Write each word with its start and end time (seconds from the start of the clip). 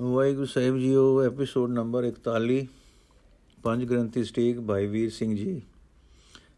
ਵਾਹਿਗੁਰੂ 0.00 0.46
ਸਾਹਿਬ 0.46 0.76
ਜੀਓ 0.78 1.22
episode 1.22 1.70
number 1.70 2.04
41 2.04 2.60
ਪੰਜ 3.64 3.84
ਗ੍ਰੰਥੀ 3.84 4.22
ਸਟੀਕ 4.24 4.60
ਭਾਈ 4.60 4.86
ਵੀਰ 4.86 5.10
ਸਿੰਘ 5.10 5.34
ਜੀ, 5.36 5.60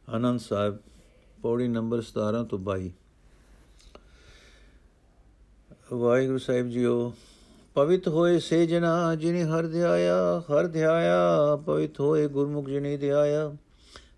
ਆਨੰਦ 0.09 0.41
ਸਾਹਿਬ, 0.41 0.77
ਪੌੜੀ 1.43 1.67
ਨੰਬਰ 1.69 2.03
17 2.03 2.43
ਤੋਂ 2.45 2.59
22 2.59 2.91
ਵਾਹਿਗੁਰੂ 5.93 6.39
ਸਾਹਿਬ 6.39 6.69
ਜੀਓ, 6.69 7.13
ਪਵਿੱਤ 7.77 8.09
ਹੋਏ 8.09 8.39
ਸੇ 8.39 8.67
ਜਨਾ 8.67 9.15
ਜਿਨੇ 9.15 9.43
ਹਰ 9.45 9.67
ਧਿਆਇਆ 9.67 10.43
ਹਰ 10.51 10.67
ਧਿਆਇਆ, 10.67 11.57
ਪਵਿੱਤ 11.57 12.01
ਹੋਏ 12.01 12.29
ਗੁਰਮੁਖ 12.29 12.69
ਜਿਨੇ 12.69 12.97
ਧਿਆਇਆ। 12.97 13.57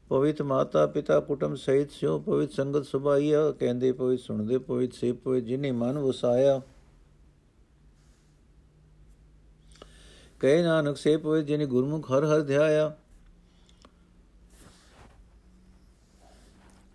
ਪਵਿੱਤ 0.08 0.42
ਮਾਤਾ 0.42 0.86
ਪਿਤਾ 0.86 1.20
ਕੁਟੰਬ 1.20 1.54
ਸਹਿਤ 1.56 1.90
ਸਿਓ 1.90 2.18
ਪਵਿੱਤ 2.18 2.52
ਸੰਗਤ 2.52 2.86
ਸੁਭਾਈਆ, 2.86 3.50
ਕਹਿੰਦੇ 3.50 3.92
ਪਵਿੱਤ 3.92 4.20
ਸੁਣਦੇ 4.20 4.58
ਪਵਿੱਤ 4.58 4.92
ਸੇ 4.92 5.12
ਪਵਿੱਤ 5.12 5.44
ਜਿਨੇ 5.44 5.72
ਮਨ 5.72 5.98
ਵਸਾਇਆ। 5.98 6.60
ਕਹੇ 10.44 10.62
ਨਾਨਕ 10.62 10.96
ਸੇ 10.96 11.16
ਪਵਿੱਤ 11.16 11.46
ਜਿਨੇ 11.46 11.66
ਗੁਰਮੁਖ 11.66 12.12
ਹਰ 12.12 12.24
ਹਰ 12.24 12.40
ਧਿਆਇਆ। 12.40 12.96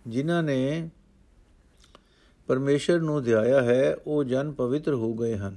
ਜਿਨ੍ਹਾਂ 0.06 0.42
ਨੇ 0.42 0.90
ਪਰਮੇਸ਼ਰ 2.46 3.00
ਨੂੰ 3.00 3.22
ਧਿਆਇਆ 3.22 3.62
ਹੈ, 3.62 3.96
ਉਹ 4.06 4.24
ਜਨ 4.24 4.52
ਪਵਿੱਤਰ 4.52 4.94
ਹੋ 4.94 5.14
ਗਏ 5.14 5.36
ਹਨ। 5.36 5.56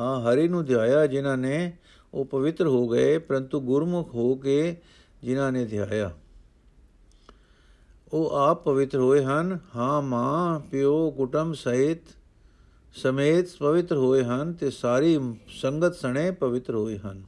ਹਾਂ, 0.00 0.20
ਹਰੀ 0.20 0.48
ਨੂੰ 0.48 0.64
ਧਿਆਇਆ 0.64 1.06
ਜਿਨ੍ਹਾਂ 1.06 1.36
ਨੇ, 1.36 1.76
ਉਹ 2.14 2.24
ਪਵਿੱਤਰ 2.24 2.66
ਹੋ 2.66 2.88
ਗਏ, 2.88 3.18
ਪਰੰਤੂ 3.18 3.60
ਗੁਰਮੁਖ 3.60 4.14
ਹੋ 4.14 4.34
ਕੇ 4.34 4.76
ਜਿਨ੍ਹਾਂ 5.22 5.52
ਨੇ 5.52 5.64
ਧਿਆਇਆ। 5.64 6.10
ਉਹ 8.12 8.30
ਆਪ 8.30 8.64
ਪਵਿੱਤਰ 8.64 8.98
ਹੋਏ 8.98 9.24
ਹਨ। 9.24 9.58
ਹਾਂ 9.76 10.02
ਮਾਂ, 10.02 10.60
ਪਿਓ, 10.60 11.10
ਕੁਟੰਬ 11.10 11.54
ਸਹਿਤ 11.54 12.00
ਸਮੇਤ 12.94 13.48
ਪਵਿੱਤਰ 13.58 13.96
ਹੋਏ 13.96 14.24
ਹਨ 14.24 14.52
ਤੇ 14.52 14.70
ਸਾਰੀ 14.70 15.18
ਸੰਗਤ 15.48 15.94
ਸਣੇ 15.94 16.30
ਪਵਿੱਤਰ 16.30 16.74
ਹੋਏ 16.74 16.98
ਹਨ। 16.98 17.22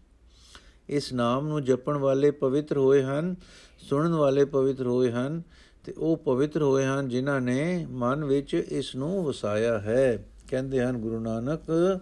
ਇਸ 0.89 1.13
ਨਾਮ 1.13 1.49
ਨੂੰ 1.49 1.65
ਜਪਣ 1.65 1.97
ਵਾਲੇ 1.97 2.31
ਪਵਿੱਤਰ 2.31 2.77
ਹੋਏ 2.77 3.03
ਹਨ, 3.03 3.35
ਸੁਣਨ 3.79 4.15
ਵਾਲੇ 4.15 4.45
ਪਵਿੱਤਰ 4.45 4.87
ਹੋਏ 4.87 5.11
ਹਨ 5.11 5.43
ਤੇ 5.85 5.95
ਉਹ 5.99 6.17
ਪਵਿੱਤਰ 6.17 6.63
ਹੋਏ 6.63 6.85
ਹਨ 6.87 7.09
ਜਿਨ੍ਹਾਂ 7.09 7.41
ਨੇ 7.41 7.87
ਮਨ 7.91 8.25
ਵਿੱਚ 8.25 8.55
ਇਸ 8.55 8.97
ਨੂੰ 8.97 9.25
ਵਸਾਇਆ 9.25 9.79
ਹੈ। 9.79 10.29
ਕਹਿੰਦੇ 10.49 10.83
ਹਨ, 10.83 10.99
ਗੁਰੂ 10.99 11.21
ਨਾਨਕ, 11.21 12.01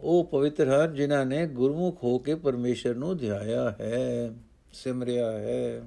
ਉਹ 0.00 0.24
ਪਵਿੱਤਰ 0.24 0.68
ਹਨ 0.68 0.94
ਜਿਨ੍ਹਾਂ 0.94 1.26
ਨੇ 1.26 1.46
ਗੁਰਮੁਖ 1.46 2.04
ਹੋ 2.04 2.18
ਕੇ 2.18 2.34
ਪਰਮੇਸ਼ਰ 2.34 2.94
ਨੂੰ 2.94 3.16
ਧਿਆਇਆ 3.16 3.70
ਹੈ, 3.80 4.34
ਸਿਮਰਿਆ 4.72 5.30
ਹੈ। 5.32 5.82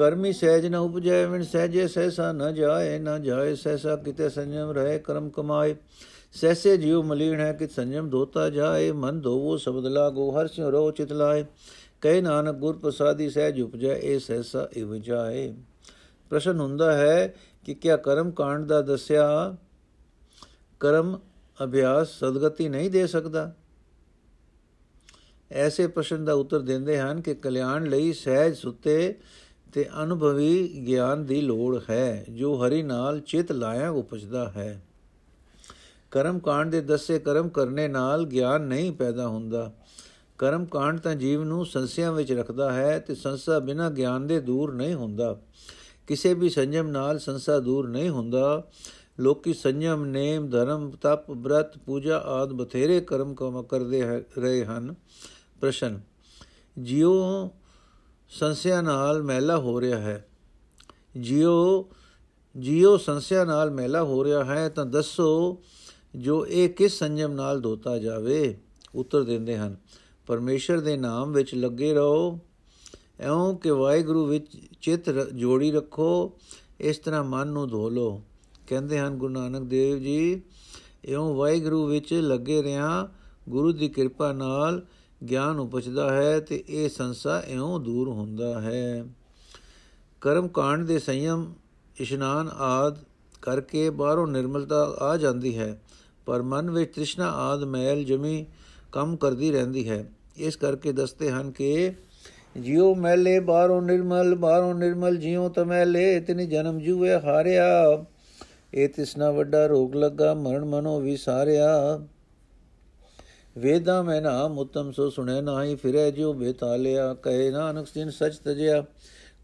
ਕਰਮੀ 0.00 0.32
ਸਹਿਜ 0.32 0.66
ਨ 0.66 0.74
ਉਪਜੈ, 0.74 1.26
ਵਿਣ 1.26 1.42
ਸਹਿਜੇ 1.42 1.88
ਸਹਿਸਾ 1.88 2.32
ਨ 2.32 2.54
ਜਾਏ 2.54 2.98
ਨ 2.98 3.22
ਜਾਏ 3.22 3.54
ਸਹਿਸਾ 3.54 3.96
ਕਿਤੇ 3.96 4.28
ਸੰਜਮ 4.28 4.70
ਰਹੇ 4.70 4.98
ਕਰਮ 4.98 5.30
ਕਮਾਏ। 5.30 5.76
ਸਹਿਸੇ 6.32 6.76
ਜਿਉ 6.76 7.02
ਮਲੀਣ 7.02 7.40
ਹੈ 7.40 7.52
ਕਿ 7.52 7.66
ਸੰਜਮ 7.68 8.10
ਧੋਤਾ 8.10 8.50
ਜਾਏ, 8.50 8.92
ਮਨ 8.92 9.20
ਧੋਵੋ 9.20 9.56
ਸ਼ਬਦ 9.56 9.86
ਲਾਗੋ, 9.86 10.40
ਹਰ 10.40 10.46
ਸਿਉ 10.46 10.70
ਰੋ 10.70 10.90
ਚਿਤ 10.90 11.12
ਲਾਏ। 11.12 11.44
ਕਹੇ 12.00 12.20
ਨਾਨਕ 12.20 12.54
ਗੁਰ 12.54 12.78
ਪ੍ਰਸਾਦੀ 12.78 13.30
ਸਹਿਜ 13.30 13.60
ਉਪਜੈ, 13.60 13.94
ਇਹ 13.94 14.18
ਸਹਿਸਾ 14.18 14.68
ਇਵ 14.72 14.94
ਜਾਏ। 14.94 15.54
ਪ੍ਰਸ਼ਨ 16.30 16.60
ਹੁੰਦਾ 16.60 16.92
ਹੈ 16.92 17.34
ਕਿ 17.66 17.74
ਕਿਆ 17.74 17.96
ਕਰਮ 17.96 18.30
ਕਾਂਡ 18.30 18.66
ਦਾ 18.66 18.82
ਦੱਸਿਆ? 18.82 19.56
ਕਰਮ 20.80 21.18
ਅਭਿਆਸ 21.64 22.08
ਸਦਗਤੀ 22.08 22.68
ਨਹੀਂ 22.68 22.90
ਦੇ 22.90 23.06
ਸਕਦਾ। 23.06 23.54
ਐਸੇ 25.52 25.86
ਪ੍ਰਸ਼ਨ 25.86 26.24
ਦਾ 26.24 26.32
ਉੱਤਰ 26.32 26.60
ਦਿੰਦੇ 26.60 26.98
ਹਨ 26.98 27.20
ਕਿ 27.20 27.34
ਕਲਿਆਣ 27.34 27.86
ਲਈ 27.86 28.12
ਸਹਿਜ 28.12 28.54
ਸੁੱਤੇ 28.54 29.18
ਤੇ 29.72 29.88
ਅਨੁਭਵੀ 30.02 30.84
ਗਿਆਨ 30.86 31.24
ਦੀ 31.24 31.40
ਲੋੜ 31.40 31.80
ਹੈ, 31.90 32.24
ਜੋ 32.30 32.54
ਹਰੀ 32.56 32.82
ਨਾਲ 32.82 33.20
ਚਿਤ 33.20 33.52
ਲਾਇਆ 33.52 33.90
ਉਪਜਦਾ 33.90 34.48
ਹੈ। 34.48 34.82
ਕਰਮ 36.10 36.38
ਕਾਂਡ 36.38 36.70
ਦੇ 36.70 36.80
ਦੱਸੇ 36.80 37.18
ਕਰਮ 37.18 37.48
ਕਰਨੇ 37.48 37.88
ਨਾਲ 37.88 38.24
ਗਿਆਨ 38.24 38.62
ਨਹੀਂ 38.62 38.92
ਪੈਦਾ 38.92 39.26
ਹੁੰਦਾ। 39.28 39.72
ਕਰਮ 40.38 40.64
ਕਾਂਡ 40.64 40.98
ਤਾਂ 41.00 41.14
ਜੀਵ 41.14 41.44
ਨੂੰ 41.44 41.66
ਸੰਸਿਆਂ 41.66 42.12
ਵਿੱਚ 42.12 42.32
ਰੱਖਦਾ 42.32 42.72
ਹੈ 42.72 42.98
ਤੇ 42.98 43.14
ਸੰਸਾ 43.14 43.58
ਬਿਨਾ 43.58 43.90
ਗਿਆਨ 43.90 44.26
ਦੇ 44.26 44.40
ਦੂਰ 44.40 44.72
ਨਹੀਂ 44.72 44.94
ਹੁੰਦਾ। 44.94 45.36
ਕਿਸੇ 46.06 46.34
ਵੀ 46.34 46.48
ਸੰਜਮ 46.48 46.88
ਨਾਲ 46.88 47.18
ਸੰਸਾ 47.18 47.58
ਦੂਰ 47.58 47.88
ਨਹੀਂ 47.88 48.10
ਹੁੰਦਾ। 48.10 48.64
ਲੋਕੀ 49.20 49.54
ਸੰਜਮ, 49.54 50.04
ਨੇਮ, 50.04 50.48
ਧਰਮ, 50.50 50.90
ਤਪ, 50.90 51.30
ਬ੍ਰਤ, 51.30 51.78
ਪੂਜਾ 51.78 52.18
ਆਦ 52.18 52.52
ਬਥੇਰੇ 52.52 53.00
ਕਰਮ 53.00 53.62
ਕਰਦੇ 53.62 54.24
ਰਹੇ 54.38 54.64
ਹਨ। 54.64 54.94
ਪ੍ਰਸ਼ਨ, 55.60 56.00
ਜਿਉ 56.78 57.50
ਸੰਸਿਆ 58.30 58.80
ਨਾਲ 58.80 59.22
ਮਹਿਲਾ 59.22 59.58
ਹੋ 59.58 59.80
ਰਿਹਾ 59.80 59.98
ਹੈ। 59.98 60.28
ਜਿਉ 61.16 61.88
ਜਿਉ 62.56 62.96
ਸੰਸਿਆ 62.96 63.44
ਨਾਲ 63.44 63.70
ਮਹਿਲਾ 63.70 64.02
ਹੋ 64.02 64.24
ਰਿਹਾ 64.24 64.44
ਹੈ 64.44 64.68
ਤਾਂ 64.68 64.86
ਦੱਸੋ 64.86 65.62
ਜੋ 66.16 66.46
ਇਹ 66.46 66.68
ਕਿਸ 66.68 66.98
ਸੰਜਮ 66.98 67.32
ਨਾਲ 67.32 67.60
ਧੋਤਾ 67.60 67.98
ਜਾਵੇ? 67.98 68.58
ਉੱਤਰ 68.94 69.22
ਦਿੰਦੇ 69.22 69.58
ਹਨ, 69.58 69.76
ਪਰਮੇਸ਼ਰ 70.26 70.80
ਦੇ 70.80 70.96
ਨਾਮ 70.96 71.32
ਵਿੱਚ 71.32 71.54
ਲੱਗੇ 71.54 71.94
ਰਹੋ। 71.94 72.38
ਐਉਂ 73.20 73.58
ਕਿ 73.58 73.70
ਵਾਹਿਗੁਰੂ 73.70 74.26
ਵਿੱਚ 74.26 74.46
ਚਿੱਤ 74.80 75.10
ਜੋੜੀ 75.34 75.72
ਰੱਖੋ। 75.72 76.32
ਇਸ 76.80 76.98
ਤਰ੍ਹਾਂ 76.98 77.24
ਮਨ 77.24 77.48
ਨੂੰ 77.48 77.68
ਧੋ 77.68 77.90
ਲਓ। 77.90 78.22
ਕਹਿੰਦੇ 78.66 78.98
ਹਨ 78.98 79.14
ਗੁਰੂ 79.14 79.32
ਨਾਨਕ 79.32 79.62
ਦੇਵ 79.62 79.98
ਜੀ 79.98 80.42
ਐਉਂ 81.08 81.34
ਵਾਹਿਗੁਰੂ 81.34 81.86
ਵਿੱਚ 81.86 82.14
ਲੱਗੇ 82.14 82.62
ਰਿਆਂ। 82.62 83.06
ਗੁਰੂ 83.48 83.72
ਦੀ 83.72 83.88
ਕਿਰਪਾ 83.88 84.32
ਨਾਲ 84.32 84.86
ਗਿਆਨ 85.20 85.58
ਉਪਜਦਾ 85.58 86.10
ਹੈ 86.12 86.38
ਤੇ 86.40 86.62
ਇਹ 86.68 86.88
ਸੰਸਾ 86.88 87.42
ਇਉਂ 87.48 87.80
ਦੂਰ 87.80 88.08
ਹੁੰਦਾ 88.08 88.60
ਹੈ। 88.60 89.04
ਕਰਮ 90.20 90.48
ਕਾਂਡ 90.48 90.86
ਦੇ 90.86 90.98
ਸੰਯਮ, 90.98 91.52
ਇਸ਼ਨਾਨ 91.96 92.48
ਆਦ 92.48 92.98
ਕਰਕੇ 93.42 93.90
ਬਾਹਰੋਂ 93.90 94.26
ਨਿਰਮਲਤਾ 94.26 94.96
ਆ 95.00 95.16
ਜਾਂਦੀ 95.16 95.58
ਹੈ, 95.58 95.80
ਪਰ 96.26 96.42
ਮਨ 96.42 96.70
ਵਿੱਚ 96.70 96.94
ਤ੍ਰਿਸ਼ਨਾ 96.94 97.30
ਆਦ 97.30 97.64
ਮੈਲ 97.64 98.04
ਜਮੀ 98.04 98.46
ਕੰਮ 98.92 99.16
ਕਰਦੀ 99.16 99.50
ਰਹਿੰਦੀ 99.52 99.88
ਹੈ। 99.88 100.04
ਇਸ 100.36 100.56
ਕਰਕੇ 100.56 100.92
ਦੱਸਦੇ 100.92 101.30
ਹਨ 101.30 101.50
ਕਿ 101.50 101.92
ਜਿਉ 102.56 102.94
ਮੈਲੇ 102.94 103.38
ਬਾਹਰੋਂ 103.40 103.82
ਨਿਰਮਲ 103.82 104.34
ਬਾਹਰੋਂ 104.34 104.74
ਨਿਰਮਲ 104.74 105.16
ਜਿਉ 105.16 105.48
ਤਮੈਲੇ 105.48 106.20
ਤਿਨ 106.20 106.48
ਜਨਮ 106.48 106.78
ਜੂਏ 106.78 107.18
ਹਾਰਿਆ। 107.20 108.04
ਇਹ 108.74 108.88
ਤਿਸਨਾ 108.88 109.30
ਵੱਡਾ 109.30 109.66
ਰੋਗ 109.66 109.94
ਲੱਗਾ, 109.94 110.34
ਮਰਨ 110.34 110.64
ਮਨੋ 110.64 111.00
ਵਿਸਾਰਿਆ 111.00 112.00
ਵੇਦਾਂ 113.60 114.04
ਮੈਂ 114.04 114.22
ਨਾਮ 114.22 114.58
ਉਤਮ 114.58 114.92
ਸੋ 114.92 115.10
ਸੁਣੈ 115.10 115.40
ਨਾਹੀ 115.40 115.74
ਫਿਰੈ, 115.74 116.10
ਜਿਉ 116.10 116.32
ਬੇਤਾਲਿਆ, 116.32 117.14
ਕਹੇ 117.14 117.50
ਨਾਨਕ 117.50 117.86
ਜਿਨ 117.94 118.10
ਸਚ 118.10 118.38
ਤਜਿਆ, 118.44 118.84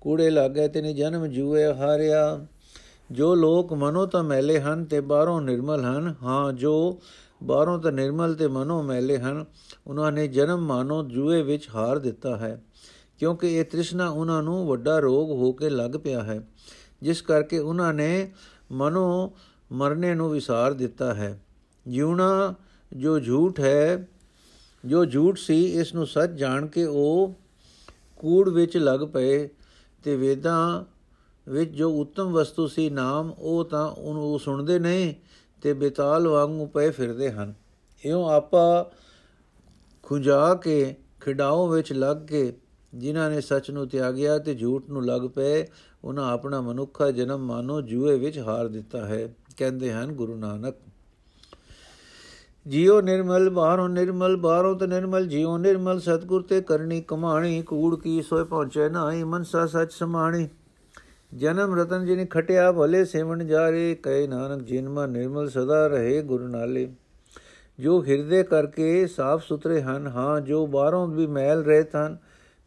ਕੂੜੇ 0.00 0.30
ਲਾਗੇ 0.30 0.68
ਤਿਨ 0.68 0.94
ਜਨਮ 0.94 1.26
ਜੂਏ 1.26 1.64
ਹਾਰਿਆ। 1.64 2.46
ਜੋ 3.10 3.34
ਲੋਕ 3.34 3.72
ਮਨੋ 3.72 4.06
ਤਾਂ 4.06 4.24
ਮੈਲੇ 4.24 4.60
ਹਨ, 4.60 4.84
ਤੇ 4.84 5.00
ਬਾਹਰੋਂ 5.00 5.40
ਨਿਰਮਲ 5.40 5.84
ਹਨ। 5.84 6.14
ਹਾਂ, 6.22 6.52
ਜੋ 6.52 7.00
ਬਾਹਰੋਂ 7.42 7.78
ਤਾਂ 7.78 7.92
ਨਿਰਮਲ 7.92 8.34
ਤੇ 8.34 8.48
ਮਨੋ 8.48 8.82
ਮੈਲੇ 8.82 9.18
ਹਨ, 9.18 9.44
ਉਹਨਾਂ 9.86 10.12
ਨੇ 10.12 10.28
ਜਨਮ 10.28 10.60
ਮਾਨੋ 10.60 11.04
ਜੂਏ 11.04 11.42
ਵਿੱਚ 11.42 11.68
ਹਾਰ 11.74 11.98
ਦਿੱਤਾ 11.98 12.36
ਹੈ। 12.36 12.62
ਕਿਉਂਕਿ 13.18 13.56
ਇਹ 13.56 13.64
ਤ੍ਰਿਸ਼ਨਾ 13.64 14.08
ਉਹਨਾਂ 14.08 14.42
ਨੂੰ 14.42 14.66
ਵੱਡਾ 14.66 14.98
ਰੋਗ 14.98 15.30
ਹੋ 15.30 15.52
ਕੇ 15.52 15.70
ਲੱਗ 15.70 15.90
ਪਿਆ 15.90 16.22
ਹੈ, 16.22 16.40
ਜਿਸ 17.02 17.22
ਕਰਕੇ 17.22 17.58
ਉਹਨਾਂ 17.58 17.94
ਨੇ 17.94 18.32
ਮਨੋ 18.72 19.32
ਮਰਨੇ 19.72 20.14
ਨੂੰ 20.14 20.30
ਵਿਸਾਰ 20.30 20.72
ਦਿੱਤਾ 20.72 21.14
ਹੈ। 21.14 21.42
ਜਿਉਣਾ 21.88 22.54
ਜੋ 22.96 23.18
ਝੂਠ 23.20 23.60
ਹੈ, 23.60 24.08
ਜੋ 24.84 25.04
ਝੂਠ 25.04 25.38
ਸੀ 25.38 25.64
ਇਸ 25.72 25.94
ਨੂੰ 25.94 26.06
ਸੱਚ 26.06 26.30
ਜਾਣ 26.30 26.66
ਕੇ 26.66 26.84
ਉਹ 26.84 27.34
ਕੂੜ 28.18 28.48
ਵਿੱਚ 28.48 28.76
ਲੱਗ 28.76 29.00
ਪਏ 29.00 29.48
ਤੇ 30.04 30.16
ਵੇਦਾਂ 30.16 30.84
ਵਿੱਚ 31.46 31.70
ਜੋ 31.70 31.90
ਉੱਤਮ 32.00 32.32
ਵਸਤੂ 32.32 32.66
ਸੀ 32.66 32.90
ਨਾਮ, 32.90 33.30
ਉਹ 33.30 33.64
ਤਾਂ 33.64 33.86
ਉਹਨੂੰ 33.88 34.38
ਸੁਣਦੇ 34.40 34.78
ਨਹੀਂ 34.78 35.14
ਤੇ 35.62 35.72
ਬੇਤਾਲ 35.72 36.28
ਵਾਂਗੂ 36.28 36.66
ਪਏ 36.66 36.90
ਫਿਰਦੇ 36.90 37.30
ਹਨ। 37.30 37.54
ਇਉਂ 38.04 38.28
ਆਪਾ 38.30 38.92
ਖੁਜਾ 40.02 40.54
ਕੇ 40.54 40.94
ਖਿਡਾਓ 41.20 41.68
ਵਿੱਚ 41.68 41.92
ਲੱਗ 41.92 42.16
ਕੇ 42.16 42.52
ਜਿਨ੍ਹਾਂ 42.94 43.30
ਨੇ 43.30 43.40
ਸੱਚ 43.40 43.70
ਨੂੰ 43.70 43.88
ਤਿਆਗਿਆ 43.88 44.38
ਤੇ 44.38 44.54
ਝੂਠ 44.54 44.88
ਨੂੰ 44.90 45.04
ਲੱਗ 45.06 45.22
ਪਏ, 45.22 45.66
ਉਹਨਾਂ 46.04 46.32
ਆਪਣਾ 46.32 46.60
ਮਨੁੱਖਾ 46.60 47.10
ਜਨਮ 47.10 47.46
ਮਾਨੋ 47.46 47.80
ਜੂਏ 47.80 48.18
ਵਿੱਚ 48.18 48.38
ਹਾਰ 48.38 48.68
ਦਿੱਤਾ 48.68 49.06
ਹੈ, 49.06 49.34
ਕਹਿੰਦੇ 49.56 49.92
ਹਨ 49.92 50.12
ਗੁਰੂ 50.12 50.36
ਨਾਨਕ। 50.36 50.74
ਜਿਉ 52.66 53.00
ਨਿਰਮਲ 53.00 53.50
ਬਾਹਰੋਂ 53.50 53.88
ਨਿਰਮਲ, 53.88 54.36
ਬਾਹਰੋਂ 54.36 54.74
ਤੇ 54.74 54.86
ਨਿਰਮਲ, 54.86 55.26
ਜਿਉ 55.26 55.58
ਨਿਰਮਲ, 55.58 56.00
ਸਤਗੁਰ 56.00 56.42
ਤੇ 56.42 56.60
ਕਰਨੀ 56.60 57.00
ਕਮਾਣੀ, 57.00 57.62
ਕੂੜ 57.62 58.00
ਕੀ 58.00 58.22
ਸੋਏ 58.22 58.44
ਪਹੁੰਚੇ 58.44 58.88
ਨਾਹੀ, 58.88 59.24
ਮਨਸਾ 59.24 59.66
ਸੱਚ 59.66 59.92
ਸਮਾਣੀ। 59.92 60.48
ਜਨਮ 61.34 61.80
ਰਤਨ 61.80 62.06
ਜਿਨ 62.06 62.26
ਖਟਿਆ, 62.26 62.72
ਭਲੇ 62.72 63.04
ਸੇਵਣ 63.04 63.44
ਜਾਰੇ, 63.44 63.94
ਕਹੇ 63.94 64.26
ਨਾਨਕ 64.26 64.62
ਜਿਨਮਾ 64.62 65.06
ਨਿਰਮਲ 65.06 65.48
ਸਦਾ 65.48 65.86
ਰਹੇ 65.86 66.22
ਗੁਰੂ 66.22 66.48
ਨਾਲੇ। 66.48 66.92
ਜੋ 67.78 68.04
ਹਿਰਦੇ 68.04 68.42
ਕਰਕੇ 68.42 69.06
ਸਾਫ਼ 69.06 69.44
ਸੁਥਰੇ 69.44 69.82
ਹਨ, 69.82 70.06
ਹਾਂ 70.06 70.40
ਜੋ 70.40 70.66
ਬਾਹਰੋਂ 70.66 71.08
ਵੀ 71.08 71.26
ਮੈਲ 71.26 71.64
ਰਹਿਤ 71.64 71.96
ਹਨ, 71.96 72.16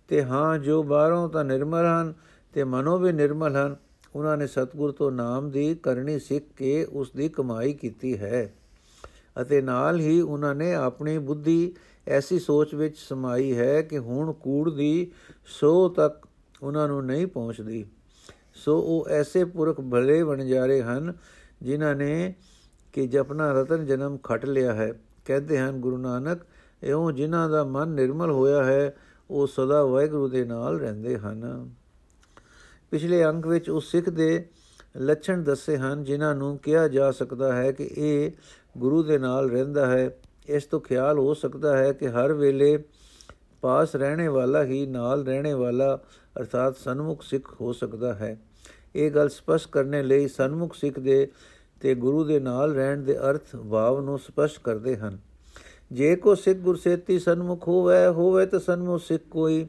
ਤੇ 0.08 0.24
ਹਾਂ 0.24 0.60
ਜੋ 0.60 0.84
ਬਾਹਰੋਂ 0.84 1.30
ਤਾਂ 1.30 1.46
ਨਿਰਮਲ 1.46 1.86
ਹਨ, 1.86 2.14
ਤੇ 2.54 2.64
ਮਨੋ 2.64 2.98
ਵੀ 2.98 3.12
ਨਿਰਮਲ 3.12 3.56
ਹਨ 3.56 3.76
ਉਹਨਾਂ 4.16 4.38
ਨੇ 4.38 4.48
ਸਤਗੁਰ 4.48 4.92
ਤੋਂ 4.92 5.12
ਨਾਮ 5.12 5.50
ਦੀ 5.50 5.76
ਕਰਨੀ 5.76 6.20
ਸਿੱਖ 6.20 6.46
ਕੇ 6.58 6.86
ਉਸ 6.86 7.12
ਦੀ 7.12 7.30
ਕਮਾਈ 7.30 7.74
ਕੀਤੀ 7.74 8.18
ਹੈ। 8.18 8.54
ਅਤੇ 9.42 9.62
ਨਾਲ 9.62 10.00
ਹੀ 10.00 10.22
ਉਹਨਾਂ 10.22 10.56
ਨੇ 10.56 10.74
ਆਪਣੀ 10.74 11.18
ਬੁੱਧੀ 11.18 11.76
ਐਸੀ 12.08 12.40
ਸੋਚ 12.40 12.76
ਵਿੱਚ 12.76 12.98
ਸਮਾਈ 12.98 13.58
ਹੈ 13.58 13.82
ਕਿ 13.82 13.98
ਹੁਣ 13.98 14.34
ਕੂੜ 14.34 14.74
ਦੀ 14.74 15.12
ਸੋ 15.46 15.90
ਤੱਕ 15.90 16.28
ਉਹਨਾਂ 16.64 16.88
ਨੂੰ 16.88 17.06
ਨਹੀਂ 17.06 17.28
ਪਹੁੰਚਦੀ। 17.28 17.86
ਸੋ 18.54 18.80
ਉਹ 18.80 19.08
ਐਸੇ 19.10 19.46
ਪੁਰਖ 19.46 19.82
ਭਲੇ 19.82 20.24
ਬਣ 20.24 20.46
ਜਾ 20.46 20.66
ਰਹੇ 20.66 20.82
ਹਨ 20.82 21.14
ਜਿਨ੍ਹਾਂ 21.62 21.96
ਨੇ 21.96 22.36
ਕਿ 22.94 23.08
ਜਪਨਾ 23.08 23.52
ਰਤਨ 23.52 23.86
ਜਨਮ 23.86 24.18
ਖਟ 24.18 24.46
ਲਿਆ 24.46 24.74
ਹੈ। 24.74 24.94
ਕਹਿੰਦੇ 25.26 25.60
ਹਨ, 25.60 25.72
ਗੁਰੂ 25.72 25.98
ਨਾਨਕ, 25.98 26.42
ਇਉਂ 26.84 27.12
ਜਿਨ੍ਹਾਂ 27.12 27.50
ਦਾ 27.50 27.64
ਮਨ 27.64 27.90
ਨਿਰਮਲ 27.90 28.32
ਹੋਇਆ 28.32 28.64
ਹੈ, 28.64 28.96
ਉਹ 29.30 29.48
ਸਦਾ 29.48 29.86
ਵਾਹਿਗੁਰੂ 29.86 30.28
ਦੇ 30.28 30.46
ਨਾਲ 30.46 30.80
ਰਹਿੰਦੇ 30.80 31.18
ਹਨ। 31.18 31.70
ਪਿਛਲੇ 32.92 33.26
ਅੰਕ 33.26 33.48
ਵਿੱਚ 33.48 33.70
ਉਸ 33.70 33.92
ਸਿੱਖ 33.92 34.10
ਦੇ 34.10 34.46
ਲੱਛਣ 34.98 35.44
ਦੱਸੇ 35.44 35.78
ਹਨ 35.78 36.04
ਜਿਨ੍ਹਾਂ 36.04 36.36
ਨੂੰ 36.36 36.58
ਕਿਹਾ 36.58 36.88
ਜਾ 36.88 37.12
ਸਕਦਾ 37.12 37.56
ਹੈ 37.56 37.72
ਕਿ 37.72 37.90
ਇਹ 37.98 38.32
ਗੁਰੂ 38.78 39.04
ਦੇ 39.04 39.18
ਨਾਲ 39.18 39.50
ਰਹਿੰਦਾ 39.50 39.86
ਹੈ। 39.86 40.18
ਇਸ 40.48 40.64
ਤੋਂ 40.64 40.80
ਖਿਆਲ 40.80 41.18
ਹੋ 41.18 41.34
ਸਕਦਾ 41.34 41.78
ਹੈ 41.78 41.94
ਕਿ 41.94 42.10
ਹਰ 42.10 42.34
ਵੇਲੇ 42.34 42.84
ਪਾਸ 43.62 43.96
ਰਹਿਣੇ 43.96 44.28
ਵਾਲਾ 44.28 44.64
ਹੀ 44.64 44.86
ਨਾਲ 44.86 45.26
ਰਹਿਣੇ 45.26 45.54
ਵਾਲਾ 45.54 46.00
ਅਰਥਾਤ 46.40 46.78
ਸਨਮੁਖ 46.78 47.24
ਸਿੱਖ 47.24 47.62
ਹੋ 47.62 47.74
ਸਕਦਾ 47.74 48.14
ਹੈ। 48.14 48.40
ਇਹ 48.96 49.12
ਗੱਲ 49.12 49.30
ਸਪਸ਼ਟ 49.30 49.70
ਕਰਨੇ 49.72 50.04
ਲਈ 50.04 50.28
ਸਨਮੁਖ 50.28 50.76
ਸਿੱਖ 50.76 51.00
ਦੇ 51.00 51.32
ਤੇ 51.82 51.96
ਗੁਰੂ 51.96 52.24
ਦੇ 52.24 52.40
ਨਾਲ 52.40 52.74
ਰਹਿਣ 52.74 52.98
ਦੇ 52.98 53.18
ਅਰਥ 53.18 53.56
ਭਾਵ 53.70 54.02
ਨੂੰ 54.02 54.20
ਸਪਸ਼ਟ 54.20 54.62
ਕਰਦੇ 54.64 54.98
ਹਨ। 54.98 55.18
ਜੇ 55.92 56.16
ਕੋ 56.16 56.36
ਸਿੱਖ 56.36 56.60
ਗੁਰਸੇਤੀ 56.60 57.20
ਸਨਮੁਖ 57.20 57.68
ਹੋਵੇ 57.68 58.06
ਹੋਵੇ 58.08 58.46
ਤਾਂ 58.46 58.60
ਸਨਮੁਖ 58.60 59.02
ਸਿੱਖ 59.02 59.24
ਕੋਈ। 59.32 59.68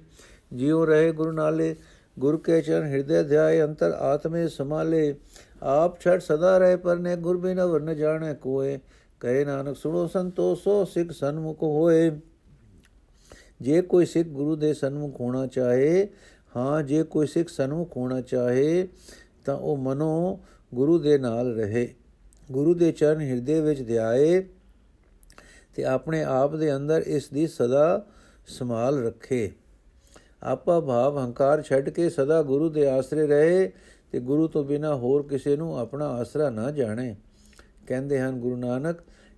ਜਿਉ 0.53 0.85
ਰਹੇ 0.85 1.13
ਗੁਰੂ 1.13 1.33
ਨਾਲੇ, 1.33 1.77
ਗੁਰ 2.19 2.37
ਕੇ 2.37 2.63
ਚਰਨ 2.63 2.85
ਹਿਰਦੇ 2.85 3.23
ਧਿਆਏ, 3.23 3.63
ਅੰਤਰ 3.63 3.91
ਆਤਮੇ 3.91 4.49
ਸਮਾਲੇ 4.49 5.15
ਆਪ 5.63 6.01
ਛੜ 6.01 6.21
ਸਦਾ 6.21 6.59
ਰਹੇ 6.59 6.77
ਪਰਨੇ 6.77 7.17
ਗੁਰ 7.17 7.37
ਬਿਨ 7.37 7.61
ਵਰਨ 7.61 7.97
ਜਾਣੇ 7.97 8.35
ਕੋਏ। 8.35 8.79
ਕਹੇ 9.21 9.45
ਨਾਨਕ, 9.45 9.77
ਸੁਣੋ 9.77 10.07
ਸੰਤੋਸੋ 10.07 10.85
ਸਿੱਖ 10.85 11.11
ਸਨਮੁਖ 11.11 11.63
ਹੋਏ। 11.63 12.21
ਜੇ 13.61 13.83
ਕੋਈ 13.83 14.07
ਸਿੱਖ 14.07 14.29
ਗੁਰੂ 14.29 14.57
ਦੇ 14.57 14.75
ਸਨਮੁਖ 14.75 15.21
ਹੋਣਾ 15.21 15.47
ਚਾਹੇ, 15.47 16.09
ਹਾਂ, 16.57 16.83
ਜੇ 16.83 17.03
ਕੋਈ 17.03 17.27
ਸਿੱਖ 17.27 17.49
ਸਨਮੁਖ 17.49 17.97
ਹੋਣਾ 17.97 18.21
ਚਾਹੇ, 18.21 18.89
ਤਾਂ 19.45 19.57
ਉਹ 19.57 19.77
ਮਨੋ 19.77 20.41
ਗੁਰੂ 20.75 20.99
ਦੇ 20.99 21.19
ਨਾਲ 21.19 21.55
ਰਹੇ। 21.55 21.95
ਗੁਰੂ 22.53 22.75
ਦੇ 22.75 22.93
ਚਰਨ 22.93 23.21
ਹਿਰਦੇ 23.21 23.61
ਵਿੱਚ 23.61 23.87
ਧਿਆਏ 23.87 24.45
ਤੇ 25.75 25.85
ਆਪਣੇ 25.85 26.25
ਆਪ 26.25 26.57
ਦੇ 26.57 26.77
ਅੰਦਰ 26.77 27.03
ਇਸ 27.07 27.29
ਦੀ 27.29 27.47
ਸਦਾ 27.47 28.07
ਸੰਭਾਲ 28.47 29.07
ਰੱਖੇ। 29.07 29.51
ਆਪਾ 30.43 30.81
ਭਾਵ 30.81 31.19
ਹੰਕਾਰ 31.19 31.63
ਛੱਡ 31.63 31.89
ਕੇ 31.89 32.11
ਸਦਾ 32.11 32.43
ਗੁਰੂ 32.43 32.69
ਦੇ 32.69 32.91
ਆਸਰੇ 32.91 33.27
ਰਹੇ। 33.27 33.73
ਤੇ 34.13 34.21
ਗੁਰੂ 34.21 34.49
ਤੋਂ 34.49 34.65
ਬਿਨਾ 34.65 34.97
ਹੋਰ 34.97 35.23
ਕਿਸੇ 35.23 35.57
ਨੂੰ 35.57 35.79
ਆਪਣਾ 35.79 36.09
ਆਸਰਾ 36.09 36.51
ਨਾ 36.51 36.71
ਜਾਣੇ। 36.71 37.17
ਕਹਿੰਦੇ 37.87 38.21
ਹਨ, 38.21 38.39
ਗੁਰੂ 38.39 38.57
ਨਾਨਕ 38.57 38.97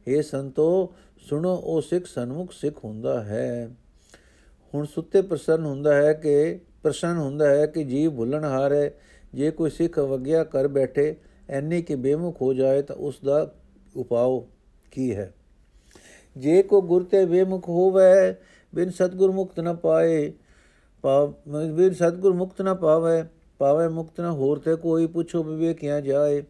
हे 0.09 0.23
ਸੰਤੋ, 0.23 0.95
ਸੁਣੋ, 1.31 1.55
ਉਹ 1.55 1.81
ਸਿੱਖ 1.81 2.07
ਸਨਮੁਖ 2.07 2.53
ਸਿੱਖ 2.53 2.85
ਹੁੰਦਾ 2.85 3.25
ਹੈ। 3.25 3.71
ਹੁਣ 4.75 4.87
ਸੁੱਤੇ 4.87 5.23
ਪ੍ਰਸੰਨ 5.23 5.65
ਹੁੰਦਾ 5.65 5.95
ਹੈ 5.95 6.13
ਕਿ, 6.13 6.61
ਪ੍ਰਸੰਨ 6.83 7.17
ਹੁੰਦਾ 7.17 7.51
ਹੈ 7.51 7.67
ਕਿ 7.67 7.85
ਜੀਵ 7.85 8.17
ਭੁੱਲਣ 8.17 8.45
ਹਾਰ 8.45 8.73
ਹੈ। 8.73 8.91
ਜੇ 9.35 9.51
ਕੋਈ 9.51 9.71
ਸਿੱਖ 9.71 9.99
ਅਵਗਿਆ 9.99 10.45
ਕਰ 10.45 10.69
ਬੈਠੇ, 10.69 11.17
ਐਨੀ 11.51 11.83
ਕਿ 11.83 11.95
ਬੇਮੁਖ 11.95 12.43
ਹੋ 12.43 12.55
ਜਾਏ 12.55 12.83
ਤਾਂ 12.83 12.97
ਉਸ 12.97 13.15
ਦਾ 13.25 13.55
ਉਪਾਅ 13.97 14.41
ਕੀ 14.91 15.15
ਹੈ? 15.15 15.35
ਜੇ 16.37 16.63
ਕੋ 16.63 16.83
ਗੁਰ 16.83 17.05
ਤੇ 17.05 17.25
ਬੇਮੁਖ 17.25 17.69
ਹੋਵੇ, 17.69 18.35
ਬਿਨ 18.75 18.91
ਸਤਗੁਰ 18.91 19.33
ਮੁਕਤ 19.33 19.61
ਨ 19.61 19.77
ਪਾਏ 19.77 20.33
ਪਾਵ 21.03 21.35
ਬਿਨ 21.73 21.95
ਸਤਗੁਰ 21.95 22.33
ਮੁਕਤ 22.33 22.63
ਨ 22.63 22.75
ਪਾਵੇ 22.75 23.25
ਪਾਵੇ 23.63 23.89
ਮੁਕਤ 23.89 24.21
ਨ 24.21 24.31
ਹੋਰ 24.31 24.59
ਤੇ 24.59 24.75
ਕੋਈ 24.77 25.07
ਪੁੱਛੋ 25.07 25.43
ਵਿਵੇਕਿਆ 25.43 26.01
ਜਾਏ। 26.01 26.43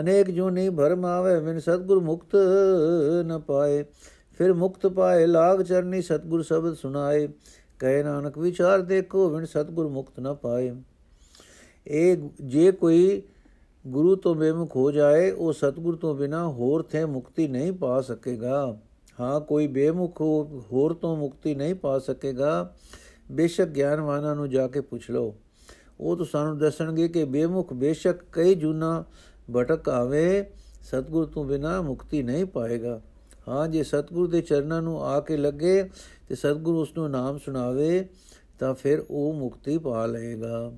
ਅਨੇਕ 0.00 0.30
ਜੋ 0.30 0.50
ਨਹੀਂ 0.50 0.70
ਭਰਮ 0.70 1.04
ਆਵੇ, 1.04 1.40
ਬਿਨ 1.40 1.58
ਸਤਗੁਰ 1.58 2.00
ਮੁਕਤ 2.00 2.36
ਨ 3.22 3.38
ਪਾਏ। 3.38 3.84
ਫਿਰ 4.38 4.52
ਮੁਕਤ 4.52 4.86
ਪਾਏ, 4.86 5.26
ਲਾਗ 5.26 5.62
ਚਰਨੀ 5.62 6.02
ਸਤਗੁਰ 6.02 6.42
ਸ਼ਬਦ 6.42 6.74
ਸੁਨਾਏ 6.74 7.28
ਕਹੇ 7.78 8.02
ਨਾਨਕ, 8.02 8.38
ਵਿਚਾਰ 8.38 8.80
ਦੇਖੋ, 8.80 9.28
ਬਿਨ 9.30 9.44
ਸਤਗੁਰ 9.44 9.88
ਮੁਕਤ 9.88 10.20
ਨ 10.20 10.34
ਪਾਏ। 10.34 10.76
ਇਹ 11.86 12.16
ਜੇ 12.44 12.70
ਕੋਈ 12.72 13.22
ਗੁਰੂ 13.86 14.16
ਤੋਂ 14.16 14.34
ਬੇਮੁਖ 14.34 14.76
ਹੋ 14.76 14.90
ਜਾਏ, 14.90 15.30
ਉਹ 15.30 15.52
ਸਤਗੁਰ 15.52 15.96
ਤੋਂ 15.96 16.14
ਬਿਨਾ 16.14 16.48
ਹੋਰ 16.48 16.82
ਥੇ 16.82 17.04
ਮੁਕਤੀ 17.04 17.48
ਨਹੀਂ 17.48 17.72
ਪਾ 17.72 18.00
ਸਕੇਗਾ। 18.00 18.78
ਹਾਂ, 19.20 19.40
ਕੋਈ 19.40 19.66
ਬੇਮੁਖ 19.66 20.20
ਹੋਰ 20.72 20.92
ਤੋਂ 20.92 21.16
ਮੁਕਤੀ 21.16 21.54
ਨਹੀਂ 21.54 21.74
ਪਾ 21.74 21.98
ਸਕੇਗਾ। 21.98 22.74
ਬੇਸ਼ੱਕ 23.32 23.70
ਗਿਆਨਵਾਨਾਂ 23.70 24.34
ਨੂੰ 24.36 24.50
ਜਾ 24.50 24.68
ਕੇ 24.68 24.80
ਪੁੱਛ 24.80 25.10
ਲਓ। 25.10 25.34
ਉਹ 26.00 26.16
ਤਾਂ 26.16 26.24
ਸਾਨੂੰ 26.24 26.58
ਦੱਸਣਗੇ 26.58 27.08
ਕਿ 27.08 27.24
ਬੇਮੁਖ, 27.24 27.72
ਬੇਸ਼ੱਕ 27.72 28.18
ਕਈ 28.32 28.54
ਜੁਨਾ 28.54 29.04
ਭਟਕ 29.56 29.88
ਆਵੇ, 29.88 30.50
ਸਤਗੁਰ 30.82 31.26
ਤੋਂ 31.26 31.44
ਬਿਨਾ 31.44 31.82
ਮੁਕਤੀ 31.82 32.22
ਨਹੀਂ 32.22 32.44
ਪਾਏਗਾ। 32.44 33.00
ਹਾਂ, 33.48 33.68
ਜੇ 33.68 33.82
ਸਤਗੁਰ 33.82 34.28
ਦੇ 34.28 34.40
ਚਰਨਾਂ 34.40 34.82
ਨੂੰ 34.82 35.04
ਆ 35.04 35.20
ਕੇ 35.20 35.36
ਲੱਗੇ 35.36 35.90
ਤੇ 36.28 36.34
ਸਤਗੁਰ 36.34 36.74
ਉਸ 36.74 36.96
ਨੂੰ 36.96 37.10
ਨਾਮ 37.10 37.38
ਸੁਣਾਵੇ, 37.38 38.08
ਤਾਂ 38.58 38.74
ਫਿਰ 38.74 39.04
ਉਹ 39.10 39.32
ਮੁਕਤੀ 39.32 39.78
ਪਾ 39.78 40.06
ਲਏਗਾ। 40.06 40.72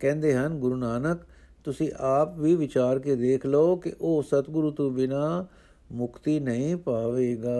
ਕਹਿੰਦੇ 0.00 0.34
ਹਨ, 0.34 0.58
ਗੁਰੂ 0.58 0.76
ਨਾਨਕ, 0.76 1.20
ਤੁਸੀਂ 1.64 1.92
ਆਪ 1.98 2.38
ਵੀ 2.38 2.54
ਵਿਚਾਰ 2.54 2.98
ਕੇ 2.98 3.16
ਦੇਖ 3.16 3.46
ਲਓ 3.46 3.76
ਕਿ 3.76 3.92
ਉਹ 4.00 4.22
ਸਤਗੁਰੂ 4.22 4.70
ਤੋਂ 4.70 4.90
ਬਿਨਾ 4.90 5.46
ਮੁਕਤੀ 5.92 6.40
ਨਹੀਂ 6.40 6.76
ਪਾਵੇਗਾ। 6.76 7.58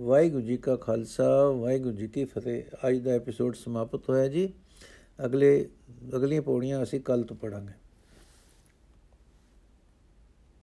ਵਾਹਿਗੁਰੂ 0.00 0.42
ਜੀ 0.42 0.56
ਕਾ 0.56 0.76
ਖਾਲਸਾ, 0.76 1.50
ਵਾਹਿਗੁਰੂ 1.50 1.94
ਜੀ 1.94 2.08
ਕੀ 2.08 2.24
ਫਤਿਹ। 2.24 2.62
ਅੱਜ 2.88 2.98
ਦਾ 2.98 3.10
ਐਪੀਸੋਡ 3.10 3.54
ਸਮਾਪਤ 3.54 4.10
ਹੋਇਆ 4.10 4.28
ਜੀ। 4.28 4.52
ਅਗਲੇ 5.24 5.68
ਅਗਲੀਆਂ 6.16 6.42
ਪੌੜੀਆਂ 6.42 6.82
ਅਸੀਂ 6.82 7.00
ਕੱਲ 7.00 7.22
ਤੋਂ 7.22 7.36
ਪੜਾਂਗੇ 7.36 7.83